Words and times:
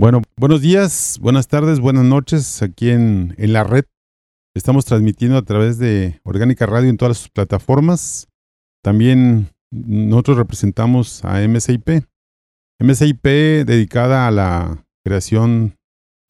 Bueno, 0.00 0.22
buenos 0.38 0.62
días, 0.62 1.18
buenas 1.20 1.46
tardes, 1.46 1.78
buenas 1.78 2.06
noches 2.06 2.62
aquí 2.62 2.88
en, 2.88 3.34
en 3.36 3.52
la 3.52 3.64
red. 3.64 3.84
Estamos 4.54 4.86
transmitiendo 4.86 5.36
a 5.36 5.42
través 5.42 5.76
de 5.76 6.22
Orgánica 6.24 6.64
Radio 6.64 6.88
en 6.88 6.96
todas 6.96 7.18
sus 7.18 7.28
plataformas. 7.28 8.26
También 8.82 9.50
nosotros 9.70 10.38
representamos 10.38 11.22
a 11.22 11.46
MSIP. 11.46 12.06
MSIP 12.82 13.22
dedicada 13.66 14.26
a 14.26 14.30
la 14.30 14.86
creación 15.04 15.76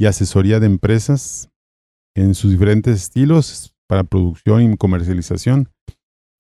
y 0.01 0.07
asesoría 0.07 0.59
de 0.59 0.67
empresas 0.67 1.49
en 2.17 2.35
sus 2.35 2.51
diferentes 2.51 3.01
estilos 3.01 3.73
para 3.87 4.03
producción 4.03 4.63
y 4.63 4.77
comercialización. 4.77 5.69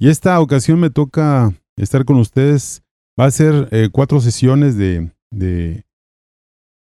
Y 0.00 0.08
esta 0.08 0.40
ocasión 0.40 0.80
me 0.80 0.90
toca 0.90 1.52
estar 1.76 2.04
con 2.04 2.16
ustedes. 2.16 2.82
Va 3.16 3.26
a 3.26 3.30
ser 3.30 3.68
eh, 3.70 3.88
cuatro 3.92 4.20
sesiones 4.20 4.76
de, 4.76 5.12
de 5.30 5.84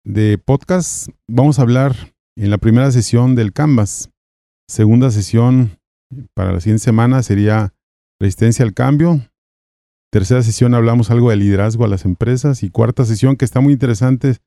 de 0.09 0.39
podcast 0.39 1.09
vamos 1.27 1.59
a 1.59 1.61
hablar 1.61 1.95
en 2.35 2.49
la 2.49 2.57
primera 2.57 2.91
sesión 2.91 3.35
del 3.35 3.53
Canvas. 3.53 4.09
Segunda 4.67 5.11
sesión 5.11 5.77
para 6.33 6.51
la 6.51 6.61
siguiente 6.61 6.83
semana 6.83 7.21
sería 7.21 7.75
resistencia 8.19 8.65
al 8.65 8.73
cambio. 8.73 9.21
Tercera 10.11 10.41
sesión 10.41 10.73
hablamos 10.73 11.11
algo 11.11 11.29
de 11.29 11.35
liderazgo 11.35 11.85
a 11.85 11.87
las 11.87 12.05
empresas. 12.05 12.63
Y 12.63 12.71
cuarta 12.71 13.05
sesión 13.05 13.35
que 13.35 13.45
está 13.45 13.59
muy 13.59 13.73
interesante, 13.73 14.37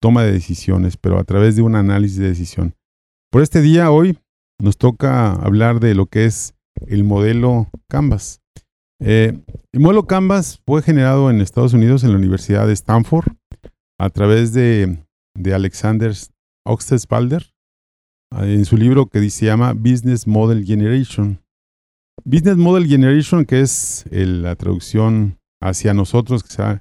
toma 0.00 0.24
de 0.24 0.32
decisiones, 0.32 0.96
pero 0.96 1.20
a 1.20 1.24
través 1.24 1.54
de 1.54 1.62
un 1.62 1.76
análisis 1.76 2.18
de 2.18 2.26
decisión. 2.26 2.74
Por 3.30 3.42
este 3.42 3.60
día, 3.60 3.92
hoy, 3.92 4.18
nos 4.60 4.76
toca 4.76 5.30
hablar 5.30 5.78
de 5.78 5.94
lo 5.94 6.06
que 6.06 6.24
es 6.24 6.54
el 6.88 7.04
modelo 7.04 7.68
Canvas. 7.88 8.40
Eh, 9.00 9.38
el 9.72 9.80
modelo 9.80 10.08
Canvas 10.08 10.60
fue 10.66 10.82
generado 10.82 11.30
en 11.30 11.40
Estados 11.40 11.74
Unidos 11.74 12.02
en 12.02 12.10
la 12.10 12.18
Universidad 12.18 12.66
de 12.66 12.72
Stanford 12.72 13.28
a 14.00 14.10
través 14.10 14.52
de, 14.52 14.98
Alexander 15.52 16.14
Oxenspalder 16.64 17.52
en 18.40 18.64
su 18.64 18.76
libro 18.76 19.06
que 19.06 19.28
se 19.30 19.46
llama 19.46 19.72
Business 19.74 20.26
Model 20.26 20.64
Generation. 20.64 21.42
Business 22.24 22.56
Model 22.56 22.86
Generation, 22.86 23.44
que 23.44 23.60
es 23.60 24.04
la 24.10 24.56
traducción 24.56 25.38
hacia 25.60 25.94
nosotros, 25.94 26.42
que, 26.42 26.80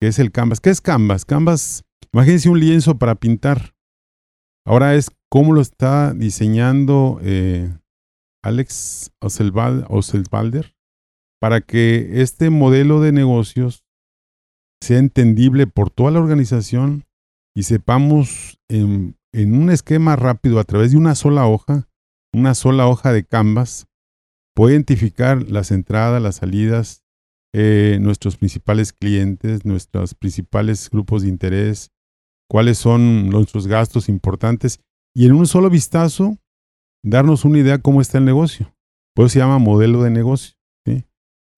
es 0.00 0.18
el 0.18 0.32
Canvas. 0.32 0.60
¿Qué 0.60 0.70
es 0.70 0.80
Canvas? 0.80 1.24
Canvas, 1.24 1.84
imagínense 2.12 2.48
un 2.48 2.60
lienzo 2.60 2.98
para 2.98 3.14
pintar. 3.14 3.74
Ahora 4.66 4.94
es 4.94 5.10
cómo 5.30 5.52
lo 5.52 5.60
está 5.60 6.12
diseñando 6.12 7.18
eh, 7.22 7.72
Alex 8.44 9.12
Oxenspalder 9.20 10.74
para 11.40 11.60
que 11.60 12.20
este 12.20 12.50
modelo 12.50 13.00
de 13.00 13.12
negocios 13.12 13.84
sea 14.82 14.98
entendible 14.98 15.66
por 15.66 15.90
toda 15.90 16.10
la 16.10 16.20
organización 16.20 17.04
y 17.54 17.64
sepamos 17.64 18.58
en, 18.68 19.16
un 19.34 19.70
esquema 19.70 20.16
rápido 20.16 20.58
a 20.58 20.64
través 20.64 20.92
de 20.92 20.96
una 20.96 21.14
sola 21.14 21.46
hoja, 21.46 21.88
una 22.32 22.54
sola 22.54 22.86
hoja 22.86 23.12
de 23.12 23.24
Canvas, 23.24 23.86
puede 24.54 24.74
identificar 24.74 25.48
las 25.50 25.70
entradas, 25.70 26.22
las 26.22 26.36
salidas, 26.36 27.02
eh, 27.54 27.98
nuestros 28.00 28.36
principales 28.36 28.92
clientes, 28.92 29.64
nuestros 29.64 30.14
principales 30.14 30.88
grupos 30.90 31.22
de 31.22 31.28
interés, 31.28 31.90
cuáles 32.48 32.78
son 32.78 33.28
nuestros 33.28 33.66
gastos 33.66 34.08
importantes 34.08 34.80
y 35.14 35.26
en 35.26 35.32
un 35.32 35.46
solo 35.46 35.70
vistazo 35.70 36.36
darnos 37.04 37.44
una 37.44 37.58
idea 37.58 37.78
cómo 37.78 38.00
está 38.00 38.18
el 38.18 38.24
negocio. 38.24 38.74
Por 39.14 39.26
eso 39.26 39.34
se 39.34 39.38
llama 39.40 39.58
modelo 39.58 40.02
de 40.02 40.10
negocio. 40.10 40.54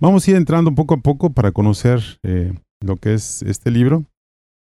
Vamos 0.01 0.27
a 0.27 0.31
ir 0.33 0.37
entrando 0.37 0.75
poco 0.75 0.95
a 0.95 0.97
poco 0.97 1.33
para 1.33 1.53
conocer 1.53 2.01
eh, 2.25 2.53
lo 2.81 2.97
que 2.97 3.15
es 3.15 3.43
este 3.43 3.71
libro 3.71 4.05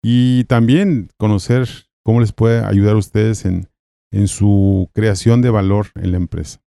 y 0.02 0.44
también 0.44 1.10
conocer 1.18 1.68
cómo 2.04 2.20
les 2.20 2.32
puede 2.32 2.64
ayudar 2.64 2.94
a 2.94 2.98
ustedes 2.98 3.44
en, 3.44 3.68
en 4.12 4.28
su 4.28 4.90
creación 4.94 5.42
de 5.42 5.50
valor 5.50 5.88
en 5.94 6.12
la 6.12 6.16
empresa. 6.16 6.60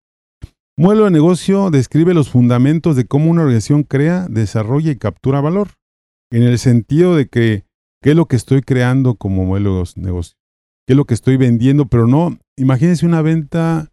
Modelo 0.76 1.04
de 1.04 1.10
negocio 1.10 1.70
describe 1.70 2.14
los 2.14 2.30
fundamentos 2.30 2.96
de 2.96 3.04
cómo 3.04 3.30
una 3.30 3.42
organización 3.42 3.82
crea, 3.82 4.26
desarrolla 4.28 4.90
y 4.90 4.96
captura 4.96 5.40
valor, 5.40 5.68
en 6.30 6.42
el 6.44 6.58
sentido 6.58 7.14
de 7.14 7.28
que 7.28 7.64
qué 8.02 8.10
es 8.10 8.16
lo 8.16 8.26
que 8.26 8.36
estoy 8.36 8.62
creando 8.62 9.16
como 9.16 9.44
modelo 9.44 9.82
de 9.82 10.02
negocio, 10.02 10.36
qué 10.86 10.94
es 10.94 10.96
lo 10.96 11.04
que 11.04 11.14
estoy 11.14 11.36
vendiendo, 11.36 11.86
pero 11.86 12.06
no, 12.06 12.38
imagínense 12.56 13.06
una 13.06 13.22
venta, 13.22 13.92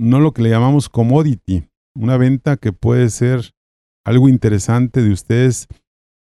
no 0.00 0.18
lo 0.18 0.32
que 0.32 0.42
le 0.42 0.50
llamamos 0.50 0.88
commodity, 0.88 1.68
una 1.94 2.16
venta 2.16 2.56
que 2.56 2.72
puede 2.72 3.10
ser 3.10 3.52
algo 4.04 4.28
interesante 4.28 5.02
de 5.02 5.12
ustedes 5.12 5.68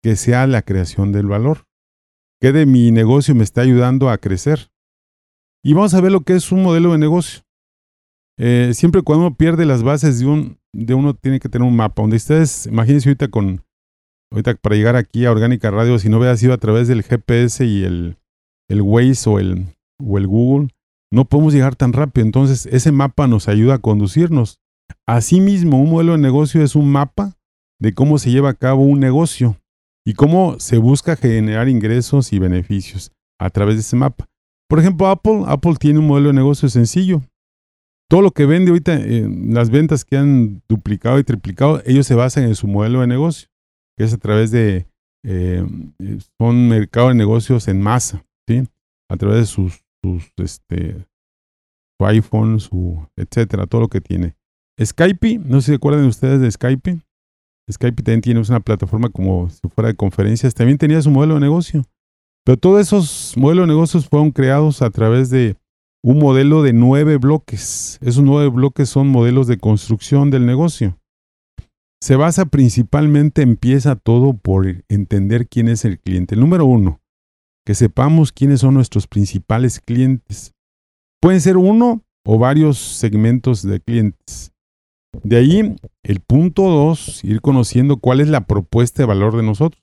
que 0.02 0.16
sea 0.16 0.46
la 0.46 0.62
creación 0.62 1.10
del 1.12 1.26
valor. 1.26 1.65
¿Qué 2.40 2.52
de 2.52 2.66
mi 2.66 2.90
negocio 2.90 3.34
me 3.34 3.44
está 3.44 3.62
ayudando 3.62 4.10
a 4.10 4.18
crecer? 4.18 4.70
Y 5.64 5.72
vamos 5.72 5.94
a 5.94 6.00
ver 6.00 6.12
lo 6.12 6.20
que 6.20 6.34
es 6.34 6.52
un 6.52 6.62
modelo 6.62 6.92
de 6.92 6.98
negocio. 6.98 7.42
Eh, 8.38 8.72
siempre 8.74 9.00
cuando 9.00 9.26
uno 9.26 9.36
pierde 9.36 9.64
las 9.64 9.82
bases 9.82 10.20
de 10.20 10.26
un, 10.26 10.58
de 10.74 10.92
uno 10.92 11.14
tiene 11.14 11.40
que 11.40 11.48
tener 11.48 11.66
un 11.66 11.74
mapa. 11.74 12.02
Donde 12.02 12.16
ustedes, 12.16 12.66
imagínense 12.66 13.08
ahorita 13.08 13.28
con, 13.28 13.64
ahorita 14.30 14.54
para 14.56 14.76
llegar 14.76 14.96
aquí 14.96 15.24
a 15.24 15.30
Orgánica 15.30 15.70
Radio, 15.70 15.98
si 15.98 16.10
no 16.10 16.18
hubiera 16.18 16.36
sido 16.36 16.52
a 16.52 16.58
través 16.58 16.88
del 16.88 17.02
GPS 17.02 17.64
y 17.64 17.84
el, 17.84 18.18
el 18.68 18.82
Waze 18.82 19.30
o 19.30 19.38
el, 19.38 19.74
o 19.98 20.18
el 20.18 20.26
Google, 20.26 20.68
no 21.10 21.24
podemos 21.24 21.54
llegar 21.54 21.74
tan 21.74 21.94
rápido. 21.94 22.26
Entonces, 22.26 22.66
ese 22.66 22.92
mapa 22.92 23.26
nos 23.26 23.48
ayuda 23.48 23.76
a 23.76 23.78
conducirnos. 23.78 24.60
Asimismo, 25.06 25.80
un 25.80 25.90
modelo 25.90 26.12
de 26.12 26.18
negocio 26.18 26.62
es 26.62 26.76
un 26.76 26.90
mapa 26.90 27.38
de 27.80 27.94
cómo 27.94 28.18
se 28.18 28.30
lleva 28.30 28.50
a 28.50 28.54
cabo 28.54 28.82
un 28.82 29.00
negocio 29.00 29.56
y 30.06 30.14
cómo 30.14 30.58
se 30.60 30.78
busca 30.78 31.16
generar 31.16 31.68
ingresos 31.68 32.32
y 32.32 32.38
beneficios 32.38 33.10
a 33.40 33.50
través 33.50 33.74
de 33.74 33.80
ese 33.80 33.96
mapa. 33.96 34.26
Por 34.68 34.78
ejemplo, 34.78 35.08
Apple, 35.08 35.42
Apple 35.46 35.74
tiene 35.78 35.98
un 35.98 36.06
modelo 36.06 36.28
de 36.28 36.34
negocio 36.34 36.68
sencillo. 36.68 37.22
Todo 38.08 38.22
lo 38.22 38.30
que 38.30 38.46
vende 38.46 38.70
ahorita, 38.70 38.98
las 38.98 39.70
ventas 39.70 40.04
que 40.04 40.16
han 40.16 40.62
duplicado 40.68 41.18
y 41.18 41.24
triplicado, 41.24 41.82
ellos 41.84 42.06
se 42.06 42.14
basan 42.14 42.44
en 42.44 42.54
su 42.54 42.68
modelo 42.68 43.00
de 43.00 43.08
negocio, 43.08 43.48
que 43.98 44.04
es 44.04 44.12
a 44.12 44.18
través 44.18 44.52
de, 44.52 44.86
eh, 45.24 45.66
son 46.38 46.68
mercado 46.68 47.08
de 47.08 47.14
negocios 47.14 47.66
en 47.66 47.82
masa, 47.82 48.24
¿sí? 48.48 48.62
A 49.10 49.16
través 49.16 49.40
de 49.40 49.46
sus, 49.46 49.84
sus 50.04 50.30
este, 50.36 51.04
su 51.98 52.06
iPhone, 52.06 52.60
su, 52.60 53.04
etcétera, 53.16 53.66
todo 53.66 53.82
lo 53.82 53.88
que 53.88 54.00
tiene. 54.00 54.36
Skype, 54.80 55.38
no 55.38 55.60
sé 55.60 55.66
si 55.66 55.72
se 55.72 55.76
acuerdan 55.76 56.06
ustedes 56.06 56.40
de 56.40 56.50
Skype. 56.50 57.00
Skype 57.70 58.02
también 58.02 58.20
tiene 58.20 58.40
una 58.40 58.60
plataforma 58.60 59.08
como 59.08 59.50
si 59.50 59.60
fuera 59.68 59.88
de 59.88 59.96
conferencias, 59.96 60.54
también 60.54 60.78
tenía 60.78 61.02
su 61.02 61.10
modelo 61.10 61.34
de 61.34 61.40
negocio. 61.40 61.84
Pero 62.44 62.56
todos 62.56 62.80
esos 62.80 63.34
modelos 63.36 63.64
de 63.64 63.74
negocios 63.74 64.08
fueron 64.08 64.30
creados 64.30 64.82
a 64.82 64.90
través 64.90 65.30
de 65.30 65.56
un 66.04 66.18
modelo 66.20 66.62
de 66.62 66.72
nueve 66.72 67.16
bloques. 67.16 67.98
Esos 68.00 68.22
nueve 68.22 68.48
bloques 68.48 68.88
son 68.88 69.08
modelos 69.08 69.48
de 69.48 69.58
construcción 69.58 70.30
del 70.30 70.46
negocio. 70.46 70.96
Se 72.00 72.14
basa 72.14 72.46
principalmente, 72.46 73.42
empieza 73.42 73.96
todo 73.96 74.34
por 74.34 74.84
entender 74.88 75.48
quién 75.48 75.66
es 75.68 75.84
el 75.84 75.98
cliente. 75.98 76.36
El 76.36 76.42
número 76.42 76.64
uno, 76.64 77.00
que 77.66 77.74
sepamos 77.74 78.30
quiénes 78.30 78.60
son 78.60 78.74
nuestros 78.74 79.08
principales 79.08 79.80
clientes. 79.80 80.52
Pueden 81.20 81.40
ser 81.40 81.56
uno 81.56 82.04
o 82.24 82.38
varios 82.38 82.78
segmentos 82.78 83.62
de 83.62 83.80
clientes. 83.80 84.52
De 85.22 85.36
ahí, 85.36 85.76
el 86.02 86.20
punto 86.20 86.62
dos, 86.62 87.22
ir 87.24 87.40
conociendo 87.40 87.98
cuál 87.98 88.20
es 88.20 88.28
la 88.28 88.46
propuesta 88.46 89.02
de 89.02 89.06
valor 89.06 89.36
de 89.36 89.42
nosotros. 89.42 89.82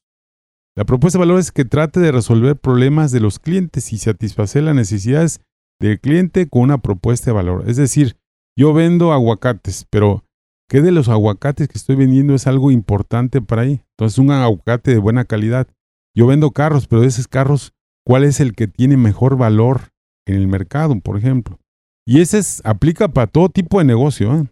La 0.76 0.86
propuesta 0.86 1.20
de 1.20 1.26
valor 1.26 1.40
es 1.40 1.52
que 1.52 1.66
trate 1.66 2.00
de 2.00 2.12
resolver 2.12 2.56
problemas 2.56 3.12
de 3.12 3.20
los 3.20 3.40
clientes 3.40 3.94
y 3.94 3.98
satisfacer 3.98 4.64
las 4.64 4.76
necesidades 4.76 5.42
del 5.80 6.00
cliente 6.00 6.48
con 6.48 6.64
una 6.64 6.80
propuesta 6.80 7.28
de 7.28 7.36
valor. 7.36 7.66
Es 7.68 7.78
decir, 7.78 8.18
yo 8.58 8.74
vendo 8.74 9.14
aguacates, 9.14 9.86
pero 9.90 10.24
¿qué 10.70 10.82
de 10.82 10.92
los 10.92 11.10
aguacates 11.10 11.68
que 11.68 11.78
estoy 11.78 11.96
vendiendo 11.96 12.34
es 12.34 12.48
algo 12.48 12.72
importante 12.72 13.42
para 13.42 13.64
ahí? 13.64 13.84
Entonces, 13.98 14.18
un 14.18 14.32
aguacate 14.32 14.92
de 14.92 15.00
buena 15.00 15.26
calidad. 15.26 15.68
Yo 16.16 16.28
vendo 16.28 16.52
carros, 16.52 16.88
pero 16.88 17.02
de 17.02 17.08
esos 17.08 17.28
carros, 17.28 17.74
¿cuál 18.06 18.24
es 18.24 18.40
el 18.40 18.54
que 18.54 18.68
tiene 18.68 18.98
mejor 18.98 19.38
valor 19.38 19.90
en 20.26 20.36
el 20.36 20.48
mercado, 20.48 21.00
por 21.00 21.18
ejemplo? 21.18 21.60
Y 22.06 22.22
ese 22.22 22.42
aplica 22.64 23.08
para 23.08 23.28
todo 23.28 23.50
tipo 23.50 23.80
de 23.80 23.86
negocio. 23.86 24.36
¿eh? 24.36 24.48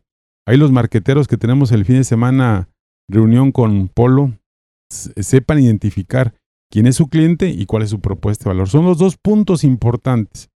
Ahí 0.47 0.57
los 0.57 0.71
marqueteros 0.71 1.27
que 1.27 1.37
tenemos 1.37 1.71
el 1.71 1.85
fin 1.85 1.97
de 1.97 2.03
semana 2.03 2.69
reunión 3.09 3.51
con 3.51 3.87
Polo 3.87 4.33
sepan 4.89 5.59
identificar 5.59 6.33
quién 6.71 6.87
es 6.87 6.95
su 6.95 7.07
cliente 7.07 7.49
y 7.49 7.65
cuál 7.65 7.83
es 7.83 7.89
su 7.89 7.99
propuesta 7.99 8.45
de 8.45 8.49
valor. 8.49 8.69
Son 8.69 8.85
los 8.85 8.97
dos 8.97 9.17
puntos 9.17 9.63
importantes. 9.63 10.49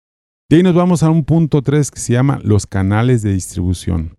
De 0.48 0.56
ahí 0.58 0.62
nos 0.62 0.74
vamos 0.74 1.02
a 1.02 1.10
un 1.10 1.24
punto 1.24 1.62
tres 1.62 1.90
que 1.90 1.98
se 1.98 2.12
llama 2.12 2.40
los 2.44 2.66
canales 2.66 3.22
de 3.22 3.32
distribución. 3.32 4.18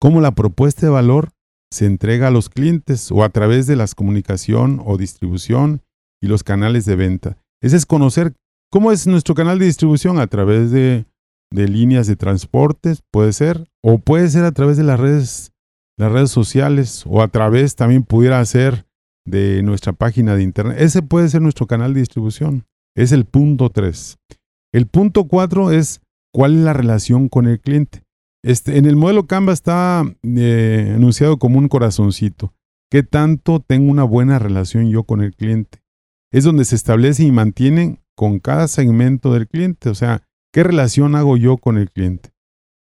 Cómo 0.00 0.20
la 0.20 0.34
propuesta 0.34 0.86
de 0.86 0.92
valor 0.92 1.30
se 1.72 1.86
entrega 1.86 2.28
a 2.28 2.30
los 2.30 2.48
clientes 2.48 3.12
o 3.12 3.22
a 3.22 3.28
través 3.28 3.66
de 3.66 3.76
la 3.76 3.86
comunicación 3.88 4.80
o 4.84 4.96
distribución 4.96 5.82
y 6.22 6.26
los 6.26 6.42
canales 6.42 6.84
de 6.84 6.96
venta. 6.96 7.38
Ese 7.62 7.76
es 7.76 7.86
conocer 7.86 8.34
cómo 8.70 8.92
es 8.92 9.06
nuestro 9.06 9.34
canal 9.34 9.58
de 9.58 9.66
distribución 9.66 10.18
a 10.18 10.26
través 10.26 10.70
de 10.70 11.06
de 11.52 11.68
líneas 11.68 12.06
de 12.06 12.16
transportes, 12.16 13.02
puede 13.10 13.32
ser, 13.32 13.68
o 13.82 13.98
puede 13.98 14.28
ser 14.28 14.44
a 14.44 14.52
través 14.52 14.76
de 14.76 14.84
las 14.84 15.00
redes, 15.00 15.52
las 15.98 16.12
redes 16.12 16.30
sociales, 16.30 17.04
o 17.06 17.22
a 17.22 17.28
través 17.28 17.76
también 17.76 18.02
pudiera 18.02 18.44
ser 18.44 18.86
de 19.26 19.62
nuestra 19.62 19.92
página 19.92 20.36
de 20.36 20.42
internet. 20.42 20.76
Ese 20.78 21.02
puede 21.02 21.28
ser 21.28 21.42
nuestro 21.42 21.66
canal 21.66 21.94
de 21.94 22.00
distribución. 22.00 22.64
Es 22.96 23.12
el 23.12 23.24
punto 23.24 23.70
3. 23.70 24.18
El 24.72 24.86
punto 24.86 25.24
4 25.24 25.72
es 25.72 26.00
cuál 26.32 26.58
es 26.58 26.64
la 26.64 26.72
relación 26.72 27.28
con 27.28 27.46
el 27.46 27.60
cliente. 27.60 28.04
Este, 28.42 28.78
en 28.78 28.86
el 28.86 28.96
modelo 28.96 29.26
Canva 29.26 29.52
está 29.52 30.04
eh, 30.22 30.92
anunciado 30.94 31.38
como 31.38 31.58
un 31.58 31.68
corazoncito. 31.68 32.54
¿Qué 32.90 33.02
tanto 33.02 33.60
tengo 33.60 33.90
una 33.90 34.04
buena 34.04 34.38
relación 34.38 34.90
yo 34.90 35.04
con 35.04 35.20
el 35.20 35.34
cliente? 35.34 35.82
Es 36.32 36.44
donde 36.44 36.64
se 36.64 36.76
establece 36.76 37.24
y 37.24 37.32
mantiene 37.32 38.00
con 38.16 38.38
cada 38.40 38.66
segmento 38.68 39.32
del 39.32 39.46
cliente. 39.46 39.90
O 39.90 39.94
sea, 39.94 40.22
¿qué 40.52 40.62
relación 40.62 41.14
hago 41.14 41.36
yo 41.36 41.56
con 41.56 41.78
el 41.78 41.90
cliente? 41.90 42.30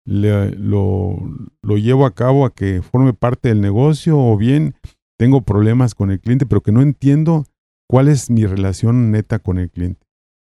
lo, 0.06 1.18
lo 1.62 1.78
llevo 1.78 2.04
a 2.04 2.14
cabo 2.14 2.44
a 2.44 2.54
que 2.54 2.82
forme 2.82 3.14
parte 3.14 3.48
del 3.48 3.62
negocio 3.62 4.18
o 4.18 4.36
bien 4.36 4.74
tengo 5.18 5.42
problemas 5.42 5.94
con 5.94 6.10
el 6.10 6.20
cliente, 6.20 6.44
pero 6.44 6.62
que 6.62 6.72
no 6.72 6.82
entiendo 6.82 7.46
cuál 7.88 8.08
es 8.08 8.30
mi 8.30 8.46
relación 8.46 9.10
neta 9.10 9.38
con 9.38 9.58
el 9.58 9.70
cliente. 9.70 10.06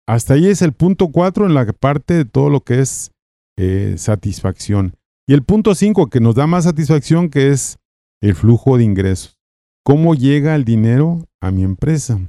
Hasta 0.06 0.35
ahí 0.35 0.47
es 0.47 0.62
el 0.62 0.73
punto 0.73 1.09
4 1.09 1.47
en 1.47 1.55
la 1.55 1.67
parte 1.67 2.14
de 2.14 2.25
todo 2.25 2.50
lo 2.50 2.61
que 2.61 2.81
es 2.81 3.12
eh, 3.58 3.94
satisfacción. 3.99 4.97
Y 5.26 5.35
el 5.35 5.44
punto 5.44 5.75
5 5.75 6.08
que 6.08 6.20
nos 6.20 6.35
da 6.35 6.47
más 6.47 6.65
satisfacción 6.65 7.31
que 7.31 7.49
es 7.50 7.79
el 8.20 8.35
flujo 8.35 8.76
de 8.76 8.85
ingresos. 8.85 9.38
¿Cómo 9.85 10.15
llega 10.15 10.55
el 10.55 10.65
dinero 10.65 11.26
a 11.41 11.50
mi 11.50 11.62
empresa? 11.62 12.20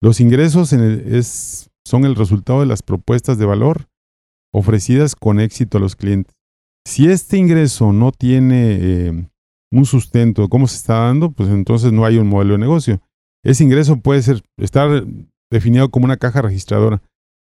Los 0.00 0.20
ingresos 0.20 0.72
es, 0.72 1.70
son 1.86 2.04
el 2.04 2.16
resultado 2.16 2.60
de 2.60 2.66
las 2.66 2.82
propuestas 2.82 3.38
de 3.38 3.46
valor 3.46 3.88
ofrecidas 4.52 5.16
con 5.16 5.40
éxito 5.40 5.78
a 5.78 5.80
los 5.80 5.96
clientes. 5.96 6.34
Si 6.86 7.08
este 7.08 7.38
ingreso 7.38 7.92
no 7.92 8.12
tiene 8.12 8.78
eh, 8.80 9.28
un 9.72 9.86
sustento, 9.86 10.48
cómo 10.48 10.66
se 10.66 10.76
está 10.76 10.94
dando, 11.04 11.30
pues 11.30 11.48
entonces 11.48 11.92
no 11.92 12.04
hay 12.04 12.18
un 12.18 12.28
modelo 12.28 12.54
de 12.54 12.58
negocio. 12.58 13.00
Ese 13.44 13.64
ingreso 13.64 13.96
puede 14.00 14.22
ser, 14.22 14.42
estar 14.58 15.04
definido 15.50 15.90
como 15.90 16.04
una 16.04 16.16
caja 16.16 16.42
registradora. 16.42 17.02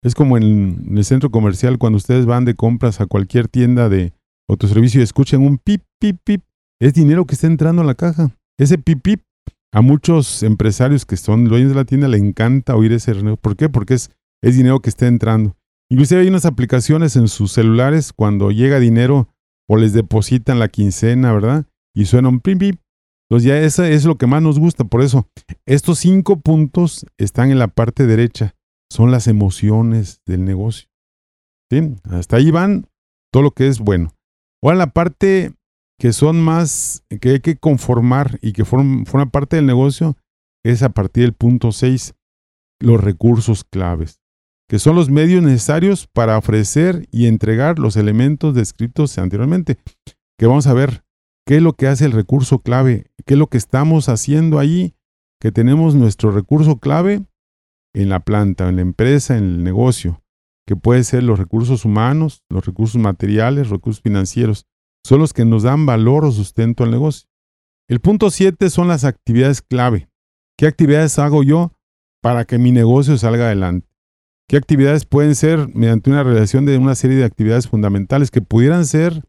Es 0.03 0.15
como 0.15 0.37
en, 0.37 0.93
el 0.95 1.05
centro 1.05 1.31
comercial 1.31 1.77
cuando 1.77 1.97
ustedes 1.97 2.25
van 2.25 2.45
de 2.45 2.55
compras 2.55 3.01
a 3.01 3.07
cualquier 3.07 3.47
tienda 3.47 3.89
de 3.89 4.13
autoservicio 4.47 4.99
y 5.01 5.03
escuchan 5.03 5.41
un 5.41 5.57
pip, 5.57 5.83
pip, 5.99 6.17
pip. 6.23 6.43
Es 6.79 6.93
dinero 6.93 7.25
que 7.25 7.35
está 7.35 7.47
entrando 7.47 7.81
a 7.81 7.85
la 7.85 7.95
caja. 7.95 8.31
Ese 8.59 8.77
pip, 8.77 9.01
pip, 9.01 9.21
a 9.73 9.81
muchos 9.81 10.43
empresarios 10.43 11.05
que 11.05 11.17
son 11.17 11.45
dueños 11.45 11.69
de 11.69 11.75
la 11.75 11.85
tienda 11.85 12.07
le 12.07 12.17
encanta 12.17 12.75
oír 12.75 12.93
ese. 12.93 13.13
¿Por 13.37 13.55
qué? 13.55 13.69
Porque 13.69 13.95
es, 13.95 14.11
es 14.43 14.55
dinero 14.55 14.79
que 14.79 14.89
está 14.89 15.07
entrando. 15.07 15.55
Inclusive 15.89 16.21
hay 16.21 16.27
unas 16.27 16.45
aplicaciones 16.45 17.15
en 17.15 17.27
sus 17.27 17.51
celulares 17.51 18.13
cuando 18.13 18.51
llega 18.51 18.79
dinero 18.79 19.29
o 19.67 19.77
les 19.77 19.93
depositan 19.93 20.59
la 20.59 20.67
quincena, 20.67 21.31
¿verdad? 21.33 21.65
Y 21.93 22.05
suena 22.05 22.29
un 22.29 22.39
pip, 22.39 22.59
pip. 22.59 22.79
Entonces 23.29 23.47
ya 23.47 23.57
eso 23.59 23.83
es 23.83 24.05
lo 24.05 24.17
que 24.17 24.27
más 24.27 24.41
nos 24.41 24.59
gusta. 24.59 24.83
Por 24.83 25.01
eso, 25.01 25.27
estos 25.65 25.99
cinco 25.99 26.39
puntos 26.39 27.05
están 27.17 27.51
en 27.51 27.59
la 27.59 27.67
parte 27.67 28.05
derecha. 28.05 28.55
Son 28.91 29.11
las 29.11 29.27
emociones 29.27 30.21
del 30.25 30.45
negocio. 30.45 30.87
Hasta 32.09 32.37
ahí 32.37 32.51
van 32.51 32.87
todo 33.31 33.43
lo 33.43 33.51
que 33.51 33.67
es 33.67 33.79
bueno. 33.79 34.13
Ahora 34.63 34.77
la 34.77 34.93
parte 34.93 35.53
que 35.99 36.13
son 36.13 36.41
más, 36.41 37.03
que 37.21 37.29
hay 37.29 37.39
que 37.39 37.57
conformar 37.57 38.39
y 38.41 38.53
que 38.53 38.65
forman, 38.65 39.05
forman 39.05 39.31
parte 39.31 39.55
del 39.55 39.65
negocio, 39.65 40.17
es 40.63 40.83
a 40.83 40.89
partir 40.89 41.23
del 41.23 41.33
punto 41.33 41.71
6, 41.71 42.15
los 42.79 43.01
recursos 43.01 43.63
claves, 43.63 44.19
que 44.67 44.79
son 44.79 44.95
los 44.95 45.09
medios 45.09 45.43
necesarios 45.43 46.07
para 46.07 46.37
ofrecer 46.37 47.07
y 47.11 47.27
entregar 47.27 47.79
los 47.79 47.97
elementos 47.97 48.55
descritos 48.55 49.17
anteriormente, 49.17 49.77
que 50.37 50.47
vamos 50.47 50.67
a 50.67 50.73
ver 50.73 51.05
¿Qué 51.47 51.57
es 51.57 51.61
lo 51.61 51.73
que 51.73 51.87
hace 51.87 52.05
el 52.05 52.11
recurso 52.11 52.59
clave? 52.59 53.11
¿Qué 53.25 53.35
es 53.35 53.37
lo 53.37 53.47
que 53.47 53.59
estamos 53.59 54.09
haciendo 54.09 54.57
ahí? 54.57 54.95
Que 55.39 55.51
tenemos 55.51 55.93
nuestro 55.93 56.31
recurso 56.31 56.79
clave 56.79 57.23
en 57.93 58.09
la 58.09 58.21
planta, 58.21 58.67
en 58.67 58.77
la 58.77 58.81
empresa, 58.81 59.37
en 59.37 59.43
el 59.43 59.63
negocio, 59.63 60.23
que 60.65 60.75
puede 60.75 61.03
ser 61.03 61.21
los 61.21 61.37
recursos 61.37 61.85
humanos, 61.85 62.43
los 62.49 62.65
recursos 62.65 62.99
materiales, 62.99 63.69
recursos 63.69 64.01
financieros. 64.01 64.65
Son 65.05 65.19
los 65.19 65.33
que 65.33 65.45
nos 65.45 65.61
dan 65.61 65.85
valor 65.85 66.25
o 66.25 66.31
sustento 66.31 66.83
al 66.83 66.89
negocio. 66.89 67.29
El 67.87 67.99
punto 67.99 68.31
7 68.31 68.71
son 68.71 68.87
las 68.87 69.03
actividades 69.03 69.61
clave. 69.61 70.09
¿Qué 70.57 70.65
actividades 70.65 71.19
hago 71.19 71.43
yo 71.43 71.73
para 72.23 72.45
que 72.45 72.57
mi 72.57 72.71
negocio 72.71 73.19
salga 73.19 73.45
adelante? 73.45 73.87
¿Qué 74.47 74.57
actividades 74.57 75.05
pueden 75.05 75.35
ser 75.35 75.69
mediante 75.73 76.09
una 76.09 76.23
relación 76.23 76.65
de 76.65 76.77
una 76.77 76.95
serie 76.95 77.17
de 77.17 77.25
actividades 77.25 77.67
fundamentales 77.67 78.29
que 78.29 78.41
pudieran 78.41 78.85
ser, 78.85 79.23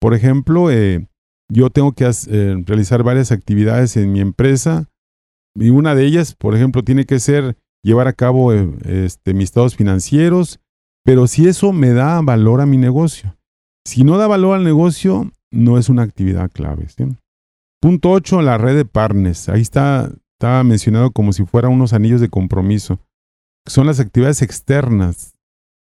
por 0.00 0.14
ejemplo, 0.14 0.70
eh, 0.70 1.06
yo 1.50 1.70
tengo 1.70 1.92
que 1.92 2.04
eh, 2.04 2.62
realizar 2.66 3.02
varias 3.02 3.30
actividades 3.30 3.96
en 3.96 4.12
mi 4.12 4.20
empresa 4.20 4.88
y 5.54 5.70
una 5.70 5.94
de 5.94 6.04
ellas, 6.06 6.34
por 6.34 6.54
ejemplo, 6.54 6.82
tiene 6.82 7.04
que 7.04 7.20
ser 7.20 7.56
llevar 7.82 8.08
a 8.08 8.14
cabo 8.14 8.52
eh, 8.52 8.68
este, 8.84 9.34
mis 9.34 9.44
estados 9.44 9.76
financieros, 9.76 10.60
pero 11.04 11.26
si 11.26 11.46
eso 11.46 11.72
me 11.72 11.90
da 11.90 12.20
valor 12.22 12.60
a 12.60 12.66
mi 12.66 12.78
negocio. 12.78 13.36
Si 13.86 14.02
no 14.02 14.16
da 14.16 14.26
valor 14.26 14.56
al 14.56 14.64
negocio, 14.64 15.30
no 15.52 15.78
es 15.78 15.90
una 15.90 16.02
actividad 16.02 16.50
clave. 16.50 16.86
Punto 17.80 18.10
8, 18.10 18.40
la 18.40 18.56
red 18.56 18.76
de 18.76 18.86
partners. 18.86 19.50
Ahí 19.50 19.60
está, 19.60 20.10
está 20.38 20.64
mencionado 20.64 21.10
como 21.10 21.34
si 21.34 21.44
fueran 21.44 21.72
unos 21.72 21.92
anillos 21.92 22.22
de 22.22 22.30
compromiso. 22.30 22.98
Son 23.66 23.86
las 23.86 24.00
actividades 24.00 24.42
externas 24.42 25.34